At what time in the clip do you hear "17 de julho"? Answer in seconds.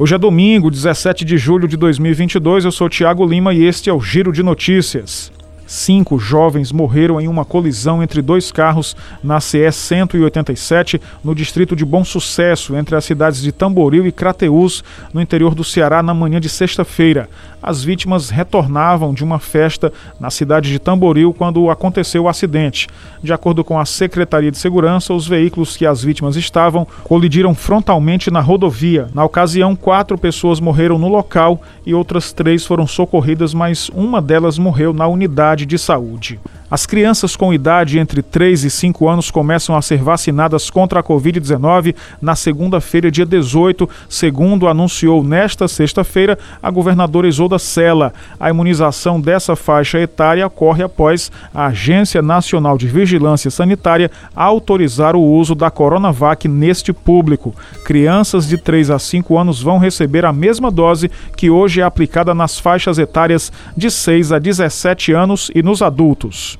0.70-1.66